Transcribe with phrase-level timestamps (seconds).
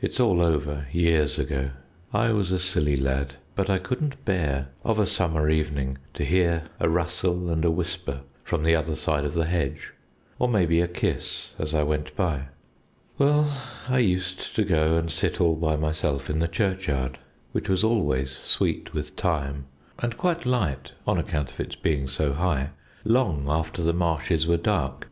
[0.00, 1.70] It's all over, years ago.
[2.12, 6.68] I was a silly lad; but I couldn't bear of a summer evening to hear
[6.78, 9.92] a rustle and a whisper from the other side of the hedge,
[10.38, 12.42] or maybe a kiss as I went by.
[13.18, 13.52] "Well,
[13.88, 17.18] I used to go and sit all by myself in the churchyard,
[17.50, 19.66] which was always sweet with thyme,
[19.98, 22.70] and quite light (on account of its being so high)
[23.04, 25.10] long after the marshes were dark.